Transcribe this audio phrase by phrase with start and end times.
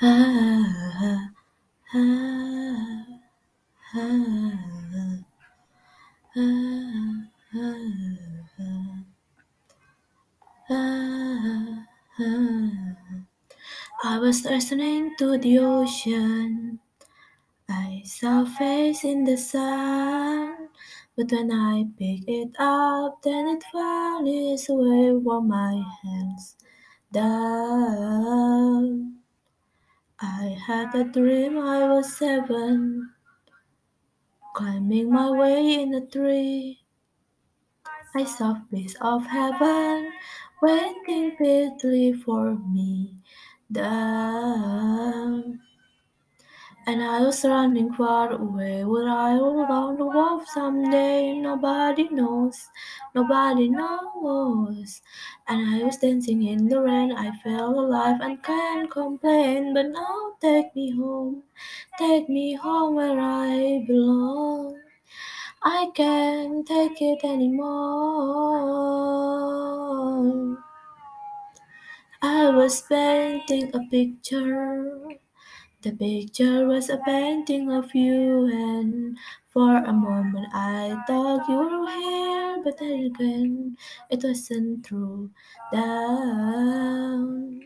[0.00, 1.28] I
[14.20, 16.78] was listening to the ocean.
[17.68, 20.68] I saw face in the sun,
[21.16, 26.54] but when I picked it up, then it vanished away from my hands.
[27.12, 28.27] Down.
[30.68, 33.08] Had a dream I was seven,
[34.54, 36.84] climbing my way in a tree.
[38.14, 40.12] I saw piece of heaven
[40.60, 43.16] waiting patiently for me.
[43.72, 45.60] Down.
[46.88, 48.82] And I was running far away.
[48.84, 51.32] Would I roll down the wall someday?
[51.34, 52.68] Nobody knows.
[53.14, 55.00] Nobody knows.
[55.46, 57.12] And I was dancing in the rain.
[57.12, 59.72] I felt alive and can't complain.
[59.72, 61.44] But now take me home.
[61.98, 64.80] Take me home where I belong.
[65.62, 67.68] I can't take it anymore.
[72.22, 75.18] I was painting a picture.
[75.80, 81.86] The picture was a painting of you, and for a moment I thought you were
[81.86, 83.76] here, but then again
[84.10, 85.30] it wasn't true.
[85.72, 87.60] Down.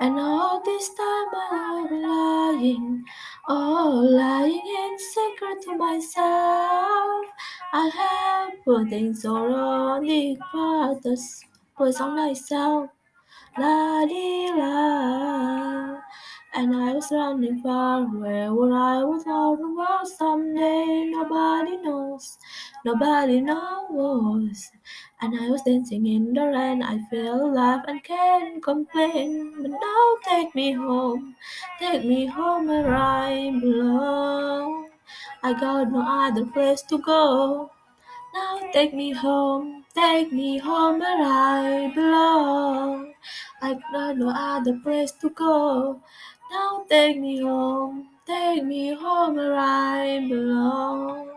[0.00, 3.04] And all this time I've been lying,
[3.48, 7.26] oh, lying in secret to myself.
[7.72, 11.44] I have putting sorrow on the others,
[11.76, 12.90] put on myself.
[13.56, 14.85] La di la.
[16.56, 21.04] And I was running far away where I was all the world someday.
[21.04, 22.38] Nobody knows,
[22.82, 24.70] nobody knows.
[25.20, 26.82] And I was dancing in the rain.
[26.82, 29.62] I feel alive and can't complain.
[29.62, 31.36] But now take me home,
[31.78, 34.88] take me home where I belong.
[35.42, 37.70] I got no other place to go.
[38.34, 43.12] Now take me home, take me home where I belong.
[43.60, 46.00] I got no other place to go.
[46.50, 51.30] Now take me home, take me home where I belong.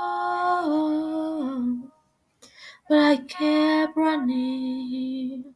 [2.88, 5.54] But I kept running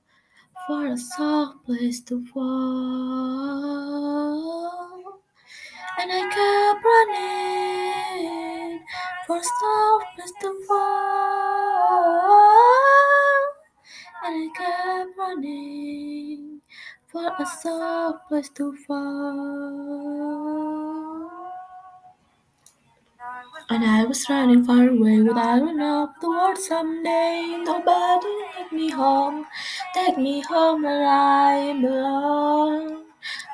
[0.67, 2.47] for a soft place to fall.
[5.99, 6.66] And I kept
[9.27, 10.87] for soft place to fall.
[14.25, 16.61] And I kept running
[17.09, 19.67] for a soft place to fall.
[23.69, 27.59] And I was running far away with I run up the world someday.
[27.65, 29.45] Nobody take me home,
[29.93, 33.06] take me home where I belong.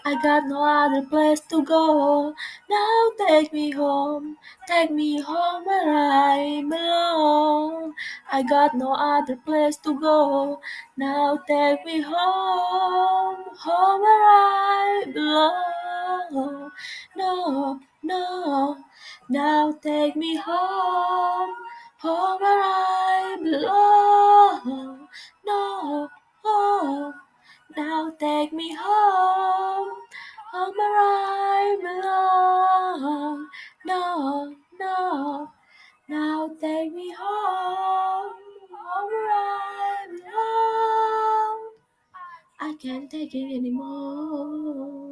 [0.04, 2.34] I got no other place to go.
[2.68, 4.36] Now take me home,
[4.66, 7.94] take me home where I belong.
[8.30, 10.60] I got no other place to go.
[10.96, 16.70] Now take me home, home where I belong.
[17.16, 18.76] No, no.
[19.28, 21.54] Now take me home,
[21.98, 25.01] home where I belong.
[42.82, 45.11] Can't take it anymore.